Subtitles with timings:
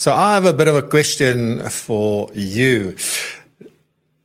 [0.00, 2.94] So I have a bit of a question for you.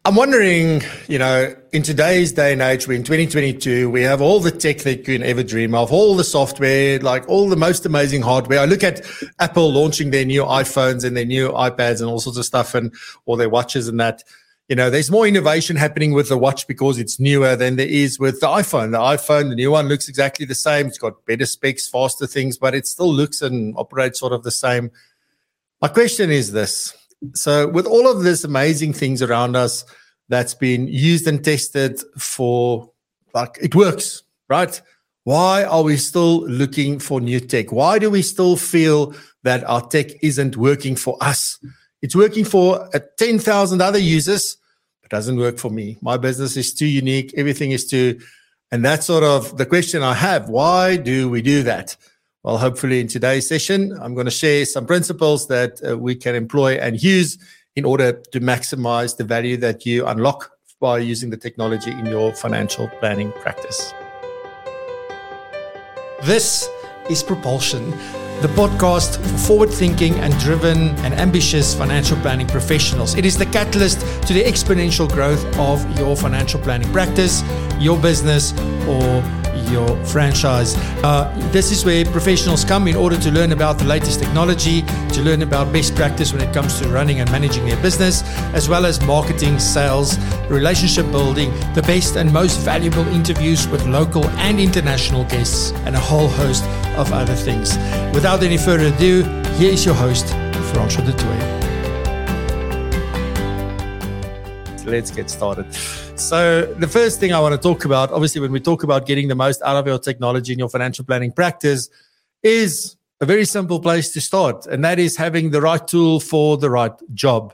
[0.06, 4.40] I'm wondering, you know, in today's day and age, we're in 2022, we have all
[4.40, 7.88] the tech that you can ever dream of, all the software, like all the most
[7.88, 8.60] amazing hardware.
[8.60, 9.02] I look at
[9.40, 12.94] Apple launching their new iPhones and their new iPads and all sorts of stuff and
[13.26, 14.22] all their watches and that.
[14.70, 18.20] You know, there's more innovation happening with the watch because it's newer than there is
[18.20, 18.92] with the iPhone.
[18.92, 20.86] The iPhone, the new one looks exactly the same.
[20.86, 24.52] It's got better specs, faster things, but it still looks and operates sort of the
[24.52, 24.92] same
[25.84, 26.96] my question is this.
[27.34, 29.84] So, with all of this amazing things around us
[30.30, 32.90] that's been used and tested for,
[33.34, 34.82] like, it works, right?
[35.26, 37.74] Why are we still looking for new tech?
[37.74, 39.14] Why do we still feel
[39.44, 41.60] that our tech isn't working for us?
[42.02, 44.56] It's working for uh, 10,000 other users,
[45.02, 45.98] but doesn't work for me.
[46.02, 47.34] My business is too unique.
[47.36, 48.22] Everything is too,
[48.72, 50.48] and that's sort of the question I have.
[50.48, 51.98] Why do we do that?
[52.44, 56.36] Well, hopefully, in today's session, I'm going to share some principles that uh, we can
[56.36, 57.38] employ and use
[57.78, 62.36] in order to maximize the value that you unlock by using the technology in your
[62.36, 63.94] financial planning practice.
[66.24, 66.68] This
[67.10, 67.94] is Propulsion,
[68.42, 73.16] the podcast for forward thinking and driven and ambitious financial planning professionals.
[73.16, 77.44] It is the catalyst to the exponential growth of your financial planning practice,
[77.80, 78.54] your business,
[78.88, 79.24] or
[79.74, 80.76] your franchise.
[81.04, 85.22] Uh, this is where professionals come in order to learn about the latest technology, to
[85.22, 88.86] learn about best practice when it comes to running and managing their business, as well
[88.86, 90.18] as marketing, sales,
[90.50, 96.00] relationship building, the best and most valuable interviews with local and international guests, and a
[96.00, 96.64] whole host
[96.98, 97.76] of other things.
[98.24, 99.24] Without any further ado,
[99.58, 100.30] here is your host,
[100.72, 101.44] Francois du Toit.
[104.86, 105.66] Let's get started.
[106.18, 109.28] So, the first thing I want to talk about, obviously, when we talk about getting
[109.28, 111.90] the most out of your technology in your financial planning practice,
[112.42, 116.56] is a very simple place to start, and that is having the right tool for
[116.56, 117.54] the right job.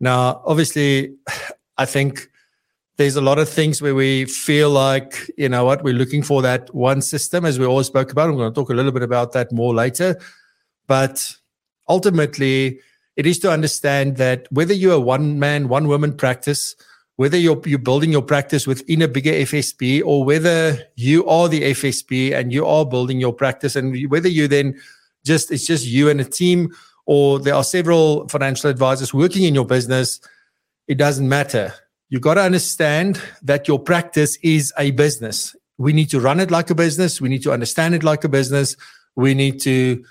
[0.00, 1.14] Now, obviously,
[1.78, 2.29] I think
[3.00, 6.42] there's a lot of things where we feel like, you know what, we're looking for
[6.42, 8.28] that one system, as we always spoke about.
[8.28, 10.20] I'm going to talk a little bit about that more later.
[10.86, 11.34] But
[11.88, 12.78] ultimately,
[13.16, 16.76] it is to understand that whether you're a one man, one woman practice,
[17.16, 21.70] whether you're, you're building your practice within a bigger FSP or whether you are the
[21.70, 24.78] FSP and you are building your practice and whether you then
[25.24, 26.70] just, it's just you and a team
[27.06, 30.20] or there are several financial advisors working in your business,
[30.86, 31.72] it doesn't matter.
[32.10, 35.54] You've got to understand that your practice is a business.
[35.78, 37.20] We need to run it like a business.
[37.20, 38.76] We need to understand it like a business.
[39.16, 40.04] We need to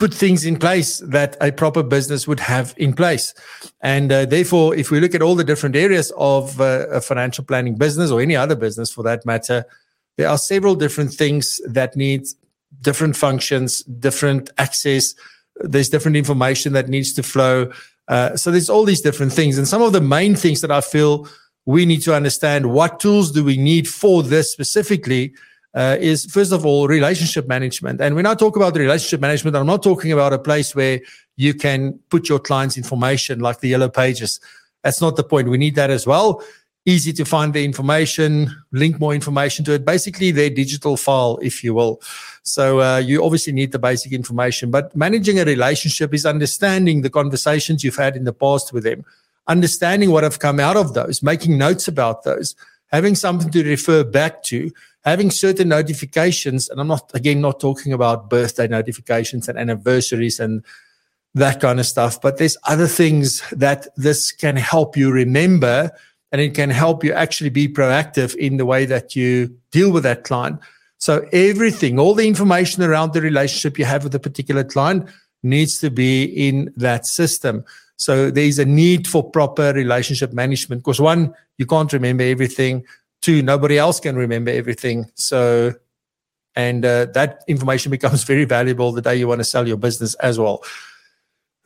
[0.00, 3.34] put things in place that a proper business would have in place.
[3.82, 7.44] And uh, therefore, if we look at all the different areas of uh, a financial
[7.44, 9.64] planning business or any other business for that matter,
[10.16, 12.26] there are several different things that need
[12.80, 15.14] different functions, different access.
[15.56, 17.70] There's different information that needs to flow.
[18.10, 19.56] Uh, so there's all these different things.
[19.56, 21.28] And some of the main things that I feel
[21.64, 25.32] we need to understand what tools do we need for this specifically
[25.74, 28.00] uh, is first of all relationship management.
[28.00, 31.00] And when I talk about the relationship management, I'm not talking about a place where
[31.36, 34.40] you can put your client's information like the yellow pages.
[34.82, 35.48] That's not the point.
[35.48, 36.42] We need that as well.
[36.86, 39.84] Easy to find the information, link more information to it.
[39.84, 42.00] Basically, their digital file, if you will.
[42.42, 44.70] So uh, you obviously need the basic information.
[44.70, 49.04] But managing a relationship is understanding the conversations you've had in the past with them,
[49.46, 52.56] understanding what have come out of those, making notes about those,
[52.90, 54.72] having something to refer back to,
[55.04, 60.64] having certain notifications, and I'm not, again, not talking about birthday notifications and anniversaries and
[61.34, 65.90] that kind of stuff, but there's other things that this can help you remember
[66.32, 70.04] and it can help you actually be proactive in the way that you deal with
[70.04, 70.60] that client.
[70.98, 75.08] So everything, all the information around the relationship you have with a particular client
[75.42, 77.64] needs to be in that system.
[77.96, 82.84] So there's a need for proper relationship management because one, you can't remember everything.
[83.20, 85.10] Two, nobody else can remember everything.
[85.14, 85.74] So,
[86.54, 90.14] and uh, that information becomes very valuable the day you want to sell your business
[90.14, 90.62] as well.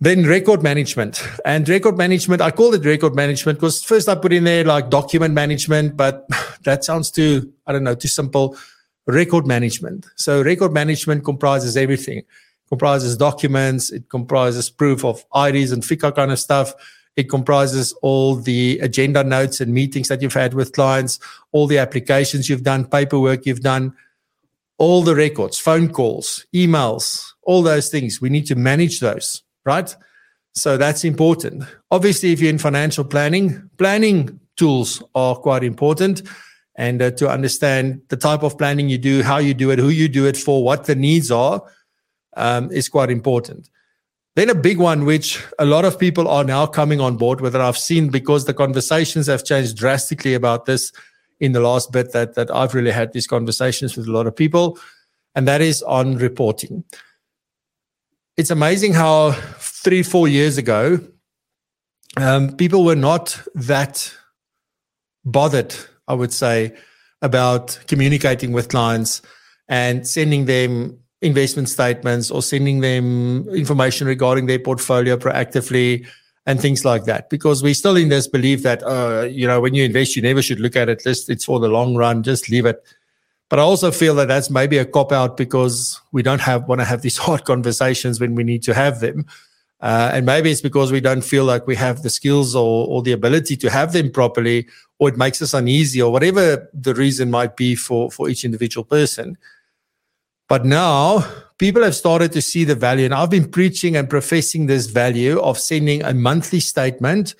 [0.00, 2.42] Then record management and record management.
[2.42, 6.26] I call it record management because first I put in there like document management, but
[6.64, 8.56] that sounds too, I don't know, too simple.
[9.06, 10.06] Record management.
[10.16, 12.18] So record management comprises everything.
[12.18, 12.26] It
[12.68, 13.92] comprises documents.
[13.92, 16.74] It comprises proof of IDs and FICA kind of stuff.
[17.16, 21.20] It comprises all the agenda notes and meetings that you've had with clients,
[21.52, 23.94] all the applications you've done, paperwork you've done,
[24.78, 28.20] all the records, phone calls, emails, all those things.
[28.20, 29.94] We need to manage those, right?
[30.54, 31.64] So that's important.
[31.90, 36.22] Obviously, if you're in financial planning, planning tools are quite important.
[36.76, 39.90] And uh, to understand the type of planning you do, how you do it, who
[39.90, 41.62] you do it for, what the needs are,
[42.36, 43.68] um, is quite important.
[44.36, 47.54] Then a big one, which a lot of people are now coming on board with,
[47.54, 50.92] and I've seen because the conversations have changed drastically about this
[51.38, 54.34] in the last bit that, that I've really had these conversations with a lot of
[54.34, 54.78] people,
[55.36, 56.82] and that is on reporting.
[58.36, 60.98] It's amazing how three, four years ago,
[62.16, 64.12] um, people were not that
[65.24, 65.72] bothered,
[66.08, 66.76] I would say,
[67.22, 69.22] about communicating with clients
[69.68, 76.04] and sending them investment statements or sending them information regarding their portfolio proactively
[76.44, 77.30] and things like that.
[77.30, 80.42] Because we're still in this belief that uh, you know when you invest you never
[80.42, 81.04] should look at it.
[81.04, 82.24] Just it's for the long run.
[82.24, 82.82] Just leave it
[83.54, 86.80] but i also feel that that's maybe a cop out because we don't have want
[86.80, 89.24] to have these hard conversations when we need to have them
[89.80, 93.02] uh, and maybe it's because we don't feel like we have the skills or, or
[93.02, 94.66] the ability to have them properly
[94.98, 98.84] or it makes us uneasy or whatever the reason might be for for each individual
[98.84, 99.38] person
[100.48, 101.24] but now
[101.58, 103.04] people have started to see the value.
[103.04, 107.34] And I've been preaching and professing this value of sending a monthly statement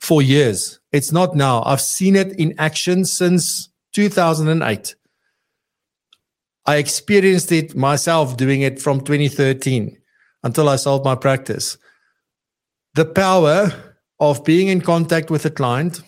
[0.00, 0.80] for years.
[0.92, 1.62] It's not now.
[1.64, 4.94] I've seen it in action since 2008.
[6.66, 9.96] I experienced it myself doing it from 2013
[10.42, 11.78] until I sold my practice.
[12.94, 13.72] The power
[14.18, 16.02] of being in contact with a client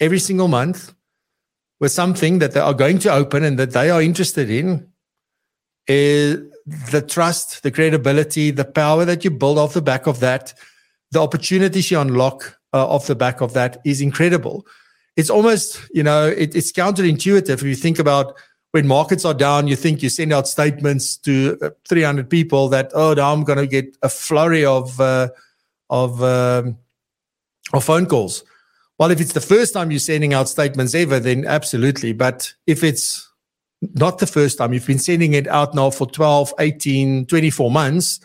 [0.00, 0.94] every single month
[1.80, 4.88] with something that they are going to open and that they are interested in
[5.86, 6.38] is
[6.90, 10.54] the trust, the credibility, the power that you build off the back of that,
[11.10, 14.66] the opportunities you unlock uh, off the back of that is incredible.
[15.16, 17.50] It's almost, you know, it, it's counterintuitive.
[17.50, 18.34] If you think about
[18.74, 22.90] when markets are down, you think you send out statements to uh, 300 people that,
[22.92, 25.28] oh, now I'm going to get a flurry of, uh,
[25.90, 26.76] of, um,
[27.72, 28.42] of phone calls.
[28.98, 32.14] Well, if it's the first time you're sending out statements ever, then absolutely.
[32.14, 33.30] But if it's
[33.94, 34.72] not the first time.
[34.72, 38.18] You've been sending it out now for 12, 18, 24 months.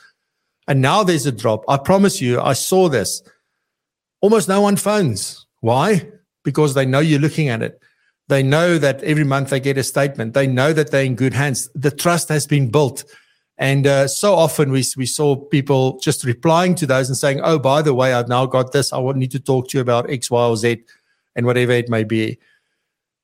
[0.68, 1.64] And now there's a drop.
[1.68, 3.22] I promise you, I saw this.
[4.22, 5.46] Almost no one phones.
[5.60, 6.10] Why?
[6.44, 7.80] Because they know you're looking at it.
[8.30, 10.36] They know that every month they get a statement.
[10.36, 11.68] They know that they're in good hands.
[11.74, 13.04] The trust has been built.
[13.58, 17.58] And uh, so often we, we saw people just replying to those and saying, Oh,
[17.58, 18.94] by the way, I've now got this.
[18.94, 20.82] I need to talk to you about X, Y, or Z
[21.36, 22.38] and whatever it may be.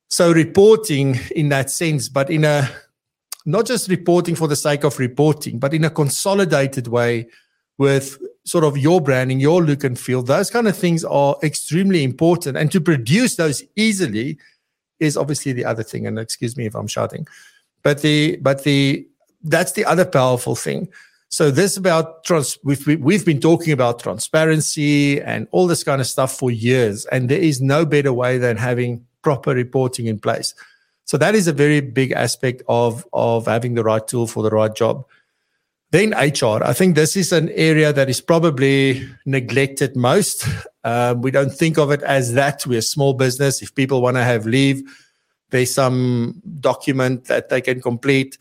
[0.09, 2.69] So reporting in that sense, but in a
[3.45, 7.27] not just reporting for the sake of reporting, but in a consolidated way
[7.77, 12.03] with sort of your branding, your look and feel, those kind of things are extremely
[12.03, 12.57] important.
[12.57, 14.39] And to produce those easily
[14.99, 16.07] is obviously the other thing.
[16.07, 17.27] And excuse me if I'm shouting,
[17.83, 19.07] but the but the
[19.43, 20.89] that's the other powerful thing.
[21.29, 26.07] So this about trans we've we've been talking about transparency and all this kind of
[26.07, 30.53] stuff for years, and there is no better way than having proper reporting in place.
[31.05, 34.49] So that is a very big aspect of, of having the right tool for the
[34.49, 35.05] right job.
[35.95, 40.45] Then HR, I think this is an area that is probably neglected most.
[40.83, 42.67] Um, we don't think of it as that.
[42.67, 43.61] We're a small business.
[43.61, 44.83] If people want to have leave,
[45.51, 48.37] there's some document that they can complete,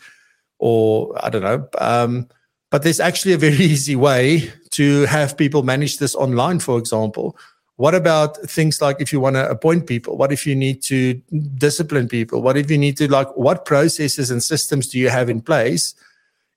[0.58, 1.68] or I don't know.
[1.78, 2.26] Um,
[2.72, 7.36] but there's actually a very easy way to have people manage this online, for example.
[7.76, 10.16] What about things like if you want to appoint people?
[10.16, 11.14] What if you need to
[11.56, 12.42] discipline people?
[12.42, 15.94] What if you need to like what processes and systems do you have in place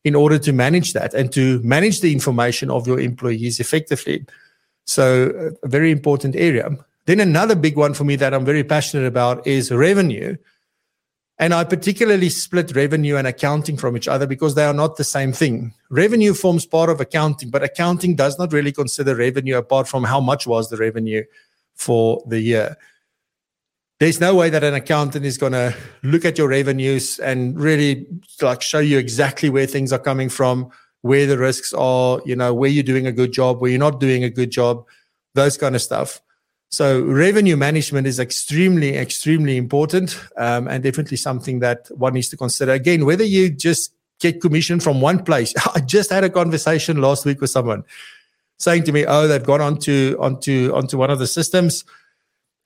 [0.03, 4.25] in order to manage that and to manage the information of your employees effectively?
[4.85, 6.69] So uh, a very important area.
[7.05, 10.37] Then another big one for me that I'm very passionate about is revenue.
[11.39, 15.03] And I particularly split revenue and accounting from each other because they are not the
[15.03, 15.73] same thing.
[15.89, 20.19] Revenue forms part of accounting, but accounting does not really consider revenue apart from how
[20.19, 21.23] much was the revenue
[21.75, 22.75] for the year.
[23.99, 28.05] There's no way that an accountant is going to look at your revenues and really
[28.41, 30.69] like show you exactly where things are coming from,
[31.01, 33.99] where the risks are, you know, where you're doing a good job, where you're not
[33.99, 34.85] doing a good job,
[35.33, 36.21] those kind of stuff.
[36.69, 42.37] So revenue management is extremely, extremely important, um, and definitely something that one needs to
[42.37, 42.73] consider.
[42.73, 45.53] Again, whether you just get commission from one place.
[45.75, 47.83] I just had a conversation last week with someone
[48.57, 51.85] saying to me, "Oh, they've gone onto onto onto one of the systems,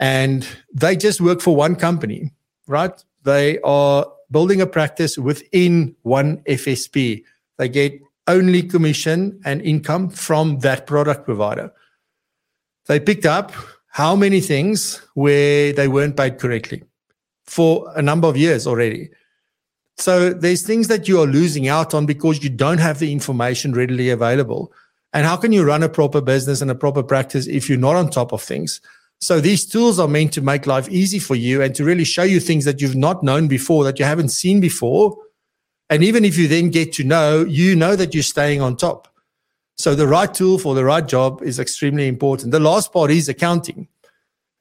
[0.01, 2.31] and they just work for one company,
[2.67, 2.91] right?
[3.23, 7.23] They are building a practice within one FSP.
[7.57, 11.71] They get only commission and income from that product provider."
[12.87, 13.53] They picked up
[13.87, 16.83] how many things where they weren't paid correctly
[17.45, 19.09] for a number of years already.
[19.97, 23.73] So there's things that you are losing out on because you don't have the information
[23.73, 24.71] readily available.
[25.13, 27.97] And how can you run a proper business and a proper practice if you're not
[27.97, 28.81] on top of things?
[29.21, 32.23] So these tools are meant to make life easy for you and to really show
[32.23, 35.15] you things that you've not known before, that you haven't seen before.
[35.91, 39.07] And even if you then get to know, you know that you're staying on top.
[39.77, 42.51] So the right tool for the right job is extremely important.
[42.51, 43.87] The last part is accounting.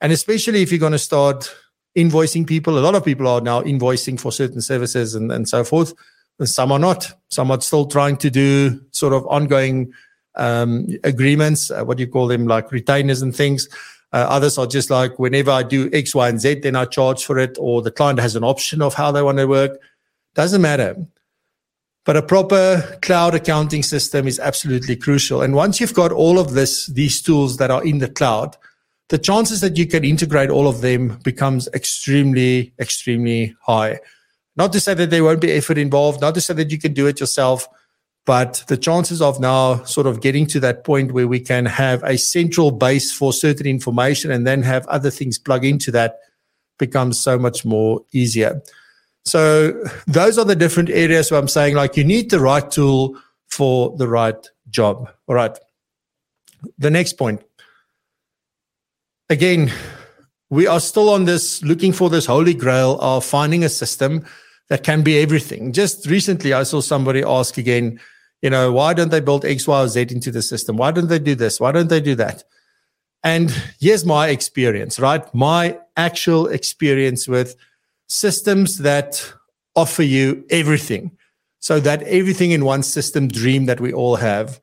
[0.02, 1.54] And especially if you're going to start
[1.96, 5.64] invoicing people, a lot of people are now invoicing for certain services and, and so
[5.64, 5.94] forth.
[6.38, 7.12] And some are not.
[7.28, 9.92] Some are still trying to do sort of ongoing
[10.36, 13.68] um, agreements, uh, what do you call them, like retainers and things.
[14.12, 17.24] Uh, others are just like whenever I do X, Y, and Z, then I charge
[17.24, 19.80] for it, or the client has an option of how they want to work.
[20.34, 20.96] Doesn't matter.
[22.04, 25.42] But a proper cloud accounting system is absolutely crucial.
[25.42, 28.56] And once you've got all of this, these tools that are in the cloud,
[29.10, 34.00] the chances that you can integrate all of them becomes extremely, extremely high.
[34.56, 36.94] Not to say that there won't be effort involved, not to say that you can
[36.94, 37.68] do it yourself,
[38.26, 42.02] but the chances of now sort of getting to that point where we can have
[42.04, 46.18] a central base for certain information and then have other things plug into that
[46.78, 48.62] becomes so much more easier.
[49.24, 53.16] So those are the different areas where I'm saying like you need the right tool
[53.48, 55.10] for the right job.
[55.26, 55.56] All right.
[56.78, 57.42] The next point.
[59.28, 59.72] Again,
[60.48, 64.26] we are still on this looking for this holy grail of finding a system
[64.70, 65.72] that can be everything.
[65.72, 68.00] Just recently, I saw somebody ask again,
[68.40, 70.76] you know, why don't they build X, Y, or Z into the system?
[70.76, 71.60] Why don't they do this?
[71.60, 72.44] Why don't they do that?
[73.22, 75.22] And here's my experience, right?
[75.34, 77.56] My actual experience with
[78.06, 79.30] systems that
[79.76, 81.10] offer you everything.
[81.58, 84.60] So that everything in one system dream that we all have.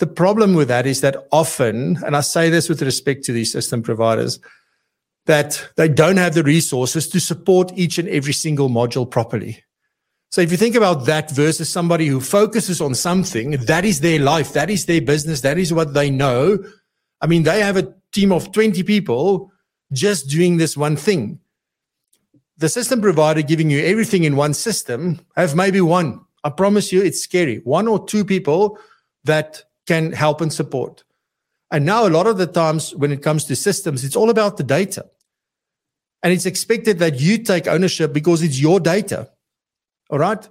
[0.00, 3.52] The problem with that is that often, and I say this with respect to these
[3.52, 4.40] system providers,
[5.26, 9.62] that they don't have the resources to support each and every single module properly.
[10.30, 14.18] So if you think about that versus somebody who focuses on something, that is their
[14.18, 16.58] life, that is their business, that is what they know.
[17.20, 19.52] I mean, they have a team of 20 people
[19.92, 21.38] just doing this one thing
[22.56, 26.20] the system provider giving you everything in one system have maybe one.
[26.44, 27.58] I promise you, it's scary.
[27.64, 28.78] One or two people
[29.24, 31.04] that can help and support.
[31.74, 34.56] And now, a lot of the times when it comes to systems, it's all about
[34.56, 35.06] the data.
[36.22, 39.30] And it's expected that you take ownership because it's your data.
[40.08, 40.48] All right.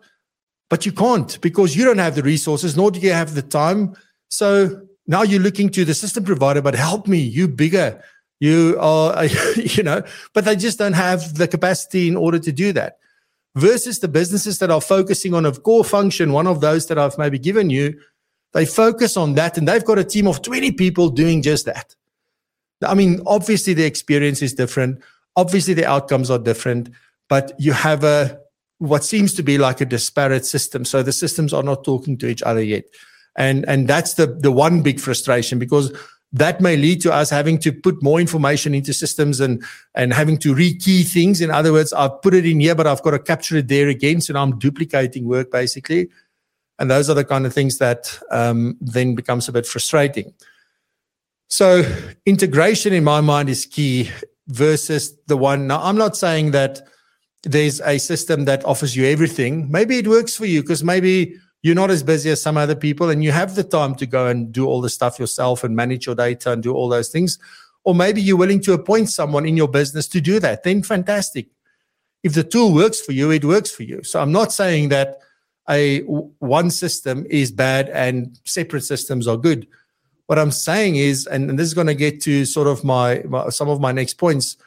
[0.69, 3.95] But you can't because you don't have the resources, nor do you have the time.
[4.29, 8.03] So now you're looking to the system provider, but help me, you bigger
[8.43, 9.25] you are,
[9.55, 10.03] you know,
[10.33, 12.97] but they just don't have the capacity in order to do that.
[13.55, 17.17] Versus the businesses that are focusing on a core function, one of those that I've
[17.17, 17.97] maybe given you,
[18.53, 21.95] they focus on that and they've got a team of 20 people doing just that.
[22.85, 25.01] I mean, obviously the experience is different.
[25.35, 26.89] Obviously the outcomes are different,
[27.29, 28.39] but you have a,
[28.77, 30.85] what seems to be like a disparate system.
[30.85, 32.85] So the systems are not talking to each other yet.
[33.35, 35.91] And, and that's the, the one big frustration because
[36.33, 40.37] that may lead to us having to put more information into systems and and having
[40.39, 41.41] to rekey things.
[41.41, 43.87] In other words, I've put it in here, but I've got to capture it there
[43.87, 44.19] again.
[44.19, 46.09] So now I'm duplicating work basically.
[46.79, 50.33] And those are the kind of things that um, then becomes a bit frustrating.
[51.47, 51.83] So
[52.25, 54.09] integration in my mind is key
[54.47, 55.67] versus the one.
[55.67, 56.81] Now I'm not saying that
[57.43, 59.69] there's a system that offers you everything.
[59.69, 63.09] Maybe it works for you because maybe you're not as busy as some other people
[63.09, 66.05] and you have the time to go and do all the stuff yourself and manage
[66.05, 67.37] your data and do all those things.
[67.83, 70.63] Or maybe you're willing to appoint someone in your business to do that.
[70.63, 71.47] Then fantastic.
[72.23, 74.03] If the tool works for you, it works for you.
[74.03, 75.19] So I'm not saying that
[75.69, 79.67] a one system is bad and separate systems are good.
[80.27, 83.23] What I'm saying is, and, and this is going to get to sort of my,
[83.27, 84.57] my some of my next points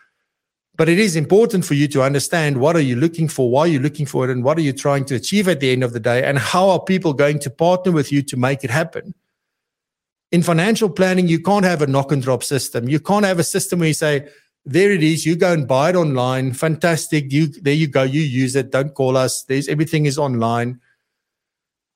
[0.76, 3.66] but it is important for you to understand what are you looking for, why are
[3.66, 5.92] you looking for it, and what are you trying to achieve at the end of
[5.92, 9.14] the day, and how are people going to partner with you to make it happen.
[10.32, 12.88] In financial planning, you can't have a knock and drop system.
[12.88, 14.28] You can't have a system where you say,
[14.66, 16.52] there it is, you go and buy it online.
[16.52, 17.32] Fantastic.
[17.32, 18.72] You there you go, you use it.
[18.72, 19.44] Don't call us.
[19.44, 20.80] There's everything is online.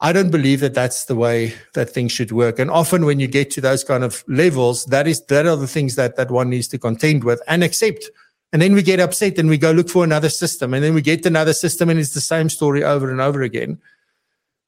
[0.01, 2.59] I don't believe that that's the way that things should work.
[2.59, 5.67] And often when you get to those kind of levels, that is that are the
[5.67, 8.11] things that that one needs to contend with and accept
[8.53, 10.75] and then we get upset and we go look for another system.
[10.75, 13.79] And then we get another system and it's the same story over and over again.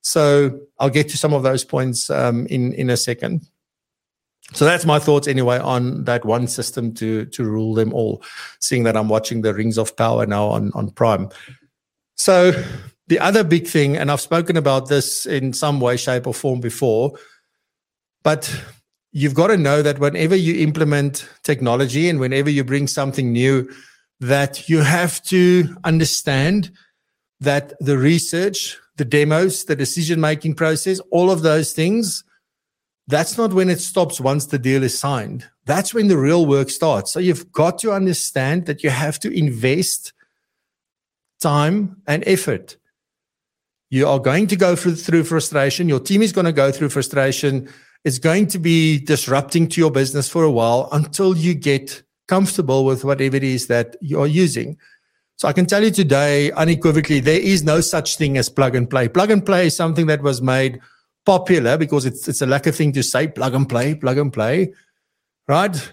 [0.03, 3.47] So I'll get to some of those points um, in, in a second.
[4.55, 8.23] So that's my thoughts anyway on that one system to, to rule them all,
[8.61, 11.31] seeing that I'm watching the Rings of Power now on, on Prime.
[12.17, 12.53] So
[13.09, 16.61] the other big thing, and I've spoken about this in some way, shape, or form
[16.61, 17.19] before,
[18.23, 18.55] but
[19.13, 23.69] you've got to know that whenever you implement technology and whenever you bring something new,
[24.21, 26.71] that you have to understand
[27.41, 32.25] that the research, the demos, the decision making process, all of those things,
[33.09, 35.49] that's not when it stops once the deal is signed.
[35.67, 37.13] That's when the real work starts.
[37.13, 40.13] So you've got to understand that you have to invest
[41.41, 42.77] time and effort.
[43.93, 45.87] You are going to go through, frustration.
[45.87, 47.69] Your team is going to go through frustration
[48.05, 52.87] It's going to be disrupting to your business for a while until you get comfortable
[52.87, 54.79] with whatever it is that you're using.
[55.37, 58.89] So I can tell you today unequivocally, there is no such thing as plug and
[58.89, 59.09] play.
[59.09, 60.81] Plug and play is something that was made
[61.27, 64.73] popular because it's, it's a lacquer thing to say plug and play, plug and play,
[65.49, 65.93] right?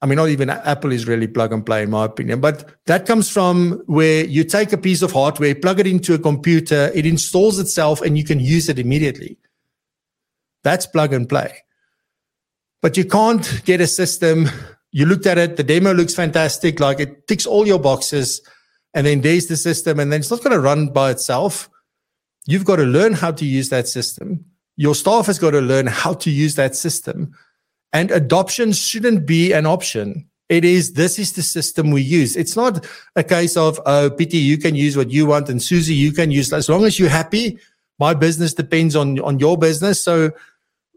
[0.00, 2.40] I mean, not even Apple is really plug and play, in my opinion.
[2.40, 6.18] But that comes from where you take a piece of hardware, plug it into a
[6.18, 9.38] computer, it installs itself, and you can use it immediately.
[10.62, 11.64] That's plug and play.
[12.80, 14.48] But you can't get a system.
[14.92, 18.40] You looked at it, the demo looks fantastic, like it ticks all your boxes,
[18.94, 21.68] and then there's the system, and then it's not going to run by itself.
[22.46, 24.44] You've got to learn how to use that system.
[24.76, 27.34] Your staff has got to learn how to use that system
[27.92, 30.28] and adoption shouldn't be an option.
[30.48, 32.36] It is, this is the system we use.
[32.36, 35.94] It's not a case of, oh, Pity, you can use what you want and Susie,
[35.94, 37.58] you can use, as long as you're happy,
[37.98, 40.02] my business depends on, on your business.
[40.02, 40.30] So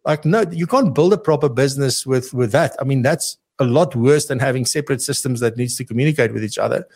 [0.05, 2.75] like, no, you can't build a proper business with, with that.
[2.79, 6.43] I mean, that's a lot worse than having separate systems that needs to communicate with
[6.43, 6.87] each other.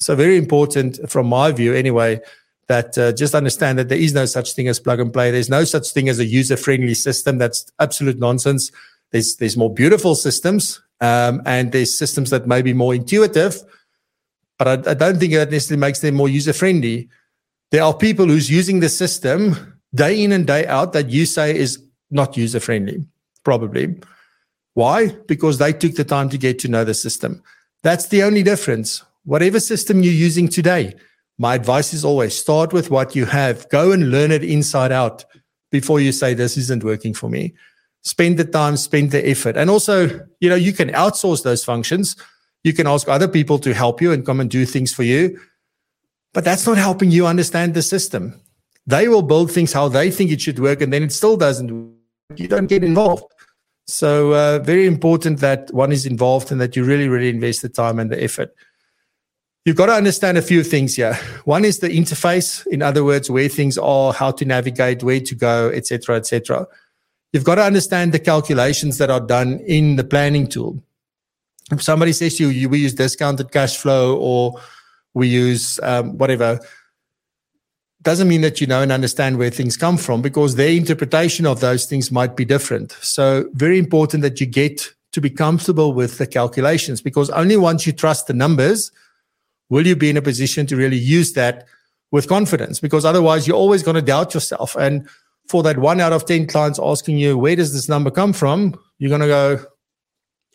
[0.00, 2.20] So very important from my view anyway,
[2.68, 5.30] that uh, just understand that there is no such thing as plug and play.
[5.30, 7.38] There's no such thing as a user friendly system.
[7.38, 8.70] That's absolute nonsense.
[9.12, 13.62] There's there's more beautiful systems, um, and there's systems that may be more intuitive,
[14.58, 17.08] but I, I don't think that necessarily makes them more user friendly.
[17.70, 21.56] There are people who's using the system day in and day out that you say
[21.56, 23.04] is not user friendly,
[23.44, 23.98] probably.
[24.74, 25.08] Why?
[25.28, 27.42] Because they took the time to get to know the system.
[27.82, 29.02] That's the only difference.
[29.24, 30.94] Whatever system you're using today,
[31.38, 33.68] my advice is always start with what you have.
[33.68, 35.24] Go and learn it inside out
[35.70, 37.54] before you say this isn't working for me
[38.02, 39.56] spend the time, spend the effort.
[39.56, 40.08] And also,
[40.40, 42.16] you know, you can outsource those functions.
[42.64, 45.40] You can ask other people to help you and come and do things for you.
[46.34, 48.40] But that's not helping you understand the system.
[48.86, 51.70] They will build things how they think it should work, and then it still doesn't.
[51.70, 52.40] work.
[52.40, 53.24] You don't get involved.
[53.86, 57.68] So, uh, very important that one is involved and that you really, really invest the
[57.68, 58.54] time and the effort.
[59.64, 61.14] You've got to understand a few things here.
[61.44, 65.34] One is the interface, in other words, where things are, how to navigate, where to
[65.34, 66.66] go, etc., etc
[67.32, 70.82] you've got to understand the calculations that are done in the planning tool.
[71.70, 74.60] If somebody says to you, we use discounted cash flow or
[75.14, 76.60] we use um, whatever,
[78.02, 81.60] doesn't mean that you know and understand where things come from because their interpretation of
[81.60, 82.92] those things might be different.
[83.00, 87.86] So, very important that you get to be comfortable with the calculations because only once
[87.86, 88.90] you trust the numbers
[89.68, 91.66] will you be in a position to really use that
[92.10, 94.74] with confidence because otherwise you're always going to doubt yourself.
[94.76, 95.08] And
[95.48, 98.78] for that one out of 10 clients asking you, where does this number come from?
[98.98, 99.64] You're going to go,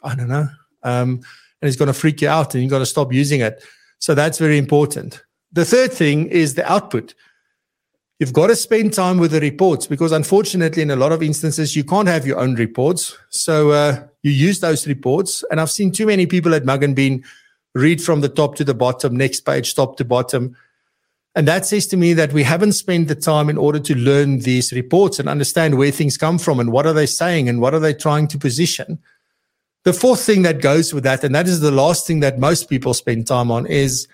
[0.04, 0.48] I don't know.
[0.84, 1.22] Um,
[1.62, 3.64] and it's going to freak you out and you've got to stop using it.
[4.00, 5.24] So that's very important.
[5.52, 7.14] The third thing is the output.
[8.20, 11.76] You've got to spend time with the reports because unfortunately, in a lot of instances,
[11.76, 13.16] you can't have your own reports.
[13.30, 15.44] So uh, you use those reports.
[15.52, 17.24] And I've seen too many people at Mug and Bean
[17.76, 20.56] read from the top to the bottom, next page, top to bottom.
[21.38, 24.40] And that says to me that we haven't spent the time in order to learn
[24.40, 27.76] these reports and understand where things come from and what are they saying and what
[27.76, 28.98] are they trying to position.
[29.84, 32.72] The fourth thing that goes with that, and that is the last thing that most
[32.72, 34.08] people spend time on, is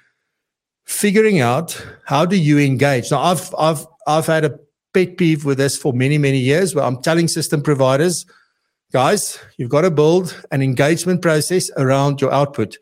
[0.83, 3.09] figuring out how do you engage.
[3.09, 4.59] Now, I've I've I've had a
[4.93, 8.25] pet peeve with this for many many years, where I'm telling system providers,
[8.91, 12.77] guys, you've got to build an engagement process around your output.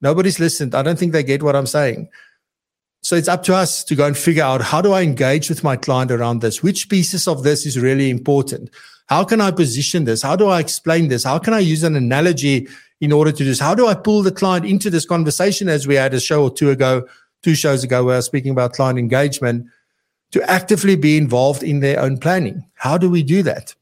[0.00, 0.74] Nobody's listened.
[0.74, 2.08] I don't think they get what I'm saying.
[3.02, 5.62] So it's up to us to go and figure out how do I engage with
[5.62, 6.62] my client around this?
[6.62, 8.70] Which pieces of this is really important?
[9.08, 10.22] How can I position this?
[10.22, 11.24] How do I explain this?
[11.24, 12.68] How can I use an analogy
[13.00, 13.60] in order to do this?
[13.60, 16.50] How do I pull the client into this conversation as we had a show or
[16.50, 17.06] two ago,
[17.42, 19.66] two shows ago, where I was speaking about client engagement
[20.32, 22.64] to actively be involved in their own planning?
[22.74, 23.74] How do we do that?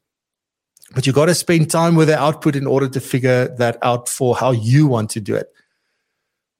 [0.95, 4.07] But you got to spend time with the output in order to figure that out
[4.07, 5.51] for how you want to do it.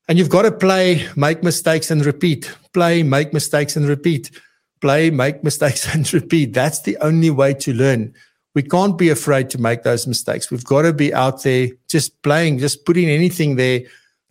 [0.08, 2.54] And you've got to play, make mistakes and repeat.
[2.74, 4.32] Play, make mistakes and repeat.
[4.80, 6.54] Play, make mistakes and repeat.
[6.54, 8.13] That's the only way to learn.
[8.56, 10.50] We can't be afraid to make those mistakes.
[10.50, 13.82] We've got to be out there just playing, just putting anything there.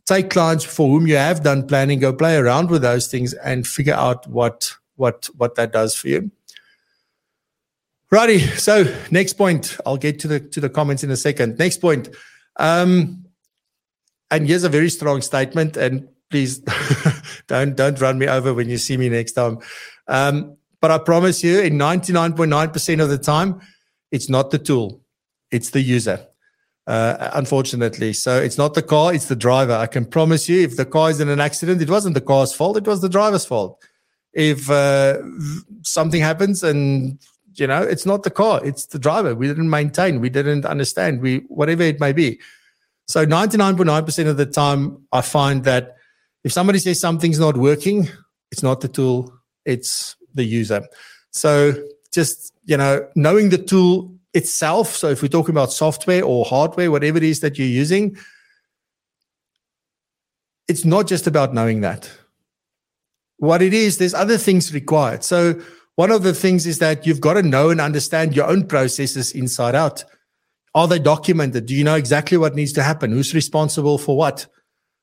[0.04, 3.66] Take clients for whom you have done planning, go play around with those things and
[3.66, 6.30] figure out what what what that does for you.
[8.10, 8.38] Righty.
[8.38, 11.58] So next point, I'll get to the to the comments in a second.
[11.58, 12.08] Next point.
[12.56, 13.25] Um,
[14.30, 15.76] and here's a very strong statement.
[15.76, 16.58] And please
[17.46, 19.58] don't don't run me over when you see me next time.
[20.08, 23.60] Um, but I promise you, in 99.9% of the time,
[24.12, 25.00] it's not the tool,
[25.50, 26.26] it's the user.
[26.86, 29.72] Uh, unfortunately, so it's not the car, it's the driver.
[29.72, 32.52] I can promise you, if the car is in an accident, it wasn't the car's
[32.52, 33.82] fault, it was the driver's fault.
[34.32, 35.18] If uh,
[35.82, 37.18] something happens and
[37.58, 39.34] You know, it's not the car, it's the driver.
[39.34, 42.38] We didn't maintain, we didn't understand, we whatever it may be.
[43.06, 45.96] So 99.9% of the time, I find that
[46.44, 48.08] if somebody says something's not working,
[48.50, 49.32] it's not the tool,
[49.64, 50.86] it's the user.
[51.30, 51.74] So
[52.12, 54.94] just, you know, knowing the tool itself.
[54.94, 58.16] So if we're talking about software or hardware, whatever it is that you're using,
[60.68, 62.10] it's not just about knowing that.
[63.38, 65.22] What it is, there's other things required.
[65.22, 65.60] So
[65.96, 69.32] one of the things is that you've got to know and understand your own processes
[69.32, 70.04] inside out.
[70.76, 71.64] Are they documented?
[71.64, 73.10] Do you know exactly what needs to happen?
[73.10, 74.46] Who's responsible for what?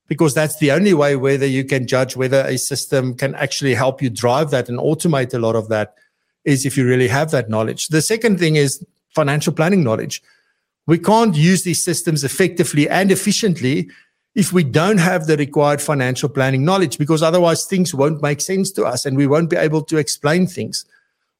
[0.08, 4.00] Because that's the only way whether you can judge whether a system can actually help
[4.00, 5.96] you drive that and automate a lot of that
[6.46, 7.88] is if you really have that knowledge.
[7.88, 10.22] The second thing is financial planning knowledge.
[10.86, 13.90] We can't use these systems effectively and efficiently
[14.36, 18.72] if we don't have the required financial planning knowledge, because otherwise things won't make sense
[18.74, 20.86] to us and we won't be able to explain things.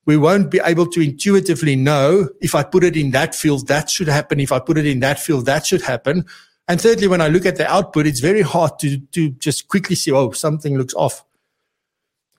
[0.06, 3.90] We won't be able to intuitively know if I put it in that field, that
[3.90, 4.40] should happen.
[4.40, 6.26] If I put it in that field, that should happen.
[6.68, 9.96] And thirdly, when I look at the output, it's very hard to, to just quickly
[9.96, 11.24] see, oh, something looks off.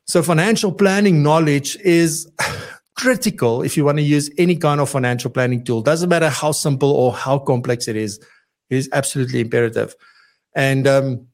[0.07, 2.31] So financial planning knowledge is
[2.97, 5.83] critical if you want to use any kind of financial planning tool.
[5.83, 8.19] Doesn't matter how simple or how complex it is.
[8.71, 9.95] It is absolutely imperative.
[10.55, 11.27] And um,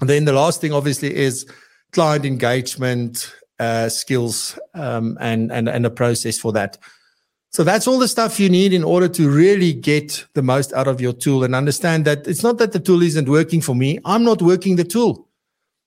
[0.00, 1.46] then the last thing, obviously, is
[1.92, 6.78] client engagement uh, skills um, and, and, and a process for that.
[7.50, 10.88] So that's all the stuff you need in order to really get the most out
[10.88, 14.00] of your tool and understand that it's not that the tool isn't working for me.
[14.04, 15.28] I'm not working the tool.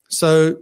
[0.09, 0.59] So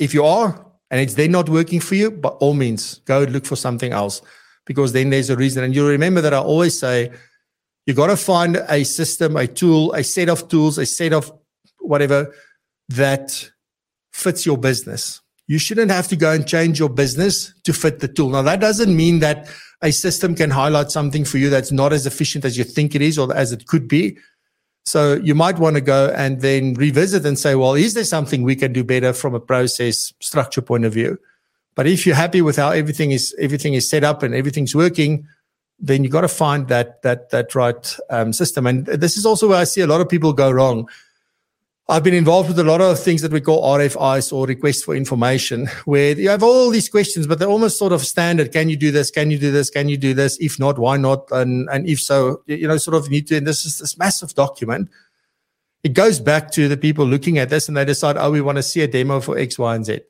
[0.00, 3.46] if you are and it's then not working for you, by all means, go look
[3.46, 4.22] for something else
[4.66, 5.62] because then there's a reason.
[5.62, 7.12] And you remember that I always say
[7.86, 11.32] you got to find a system, a tool, a set of tools, a set of
[11.78, 12.34] whatever
[12.88, 13.50] that
[14.12, 15.20] fits your business.
[15.46, 18.30] You shouldn't have to go and change your business to fit the tool.
[18.30, 19.48] Now, that doesn't mean that
[19.82, 23.02] a system can highlight something for you that's not as efficient as you think it
[23.02, 24.16] is or as it could be.
[24.86, 28.42] So you might want to go and then revisit and say, well, is there something
[28.42, 31.18] we can do better from a process structure point of view?
[31.74, 35.26] But if you're happy with how everything is everything is set up and everything's working,
[35.78, 38.66] then you've got to find that that that right um, system.
[38.66, 40.88] And this is also where I see a lot of people go wrong.
[41.86, 44.96] I've been involved with a lot of things that we call RFIs or requests for
[44.96, 48.52] information, where you have all these questions, but they're almost sort of standard.
[48.52, 49.10] Can you do this?
[49.10, 49.68] Can you do this?
[49.68, 50.38] Can you do this?
[50.38, 51.30] If not, why not?
[51.30, 53.36] And and if so, you know, sort of need to.
[53.36, 54.88] And this is this massive document.
[55.82, 58.56] It goes back to the people looking at this, and they decide, oh, we want
[58.56, 60.00] to see a demo for X, Y, and Z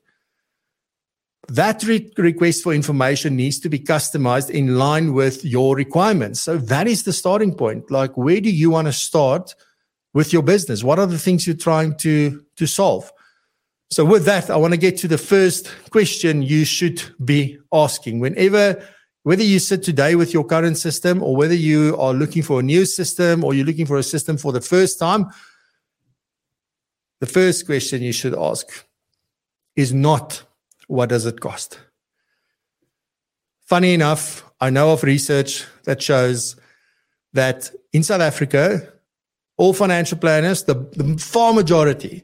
[1.49, 6.41] that re- request for information needs to be customized in line with your requirements.
[6.41, 7.91] So that is the starting point.
[7.91, 9.53] Like, where do you want to start
[10.15, 10.83] with your business?
[10.83, 13.11] What are the things you're trying to, to solve?
[13.91, 18.19] So with that, I want to get to the first question you should be asking
[18.19, 18.81] whenever,
[19.23, 22.63] whether you sit today with your current system or whether you are looking for a
[22.63, 25.27] new system or you're looking for a system for the first time.
[27.19, 28.85] The first question you should ask
[29.75, 30.43] is not
[30.87, 31.79] what does it cost?
[33.65, 36.55] Funny enough, I know of research that shows
[37.33, 38.93] that in South Africa,
[39.57, 42.23] all financial planners, the, the far majority,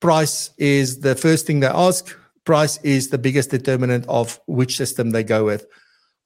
[0.00, 2.16] price is the first thing they ask.
[2.44, 5.66] Price is the biggest determinant of which system they go with.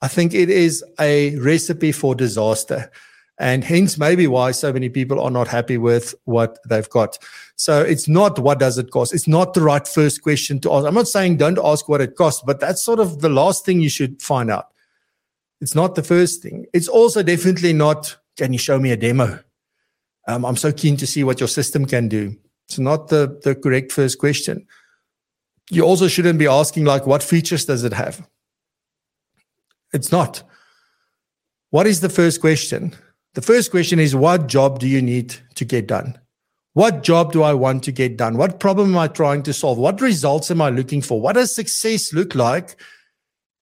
[0.01, 2.91] I think it is a recipe for disaster
[3.39, 7.19] and hence maybe why so many people are not happy with what they've got.
[7.57, 9.15] So it's not what does it cost?
[9.15, 10.87] It's not the right first question to ask.
[10.87, 13.81] I'm not saying don't ask what it costs, but that's sort of the last thing
[13.81, 14.69] you should find out.
[15.61, 16.67] It's not the first thing.
[16.73, 19.41] It's also definitely not, can you show me a demo?
[20.27, 22.37] Um, I'm so keen to see what your system can do.
[22.69, 24.67] It's not the, the correct first question.
[25.71, 28.27] You also shouldn't be asking, like, what features does it have?
[29.93, 30.43] It's not.
[31.71, 32.95] What is the first question?
[33.35, 36.19] The first question is what job do you need to get done?
[36.73, 38.37] What job do I want to get done?
[38.37, 39.79] What problem am I trying to solve?
[39.79, 41.21] What results am I looking for?
[41.21, 42.77] What does success look like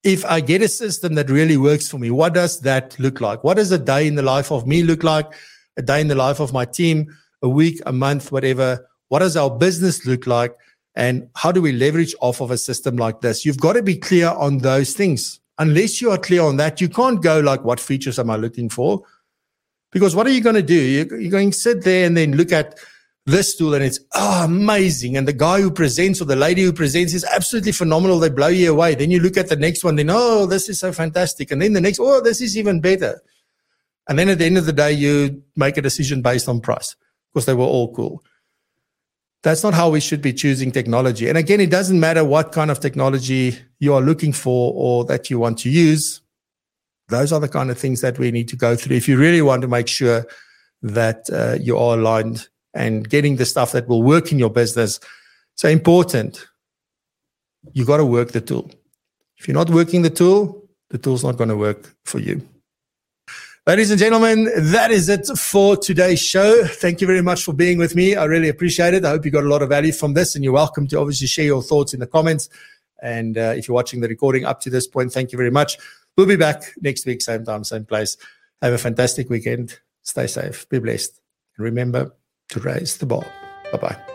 [0.03, 2.11] if I get a system that really works for me?
[2.11, 3.45] What does that look like?
[3.45, 5.27] What does a day in the life of me look like?
[5.77, 7.07] A day in the life of my team,
[7.43, 8.87] a week, a month, whatever.
[9.09, 10.55] What does our business look like?
[10.95, 13.45] And how do we leverage off of a system like this?
[13.45, 15.41] You've got to be clear on those things.
[15.59, 18.69] Unless you are clear on that, you can't go like, what features am I looking
[18.69, 19.03] for?
[19.91, 20.75] Because what are you going to do?
[20.75, 22.79] You're, going to sit there and then look at
[23.27, 25.17] this tool and it's oh, amazing.
[25.17, 28.19] And the guy who presents or the lady who presents is absolutely phenomenal.
[28.19, 28.95] They blow you away.
[28.95, 31.51] Then you look at the next one, then, oh, this is so fantastic.
[31.51, 33.21] And then the next, oh, this is even better.
[34.13, 36.95] And then at the end of the day, you make a decision based on price
[37.33, 38.23] because they were all cool.
[39.43, 41.31] That's not how we should be choosing technology.
[41.31, 45.31] And again, it doesn't matter what kind of technology you are looking for or that
[45.31, 46.21] you want to use.
[47.09, 49.41] Those are the kind of things that we need to go through if you really
[49.41, 50.27] want to make sure
[50.83, 55.01] that uh, you are aligned and getting the stuff that will work in your business.
[55.55, 56.47] So important.
[57.73, 58.71] You got to work the tool.
[59.39, 62.47] If you're not working the tool, the tool's not going to work for you.
[63.65, 66.65] Ladies and gentlemen, that is it for today's show.
[66.65, 68.17] Thank you very much for being with me.
[68.17, 69.05] I really appreciate it.
[69.05, 71.29] I hope you got a lot of value from this, and you're welcome to obviously
[71.29, 72.49] share your thoughts in the comments.
[73.05, 75.79] And uh, if you're watching the recording up to this point, thank you very much.
[76.17, 78.17] We'll be back next week, same time, same place.
[78.63, 79.79] Have a fantastic weekend.
[80.03, 80.69] Stay safe.
[80.69, 81.21] Be blessed.
[81.57, 82.17] And remember
[82.49, 83.25] to raise the bar.
[83.71, 84.12] Bye bye.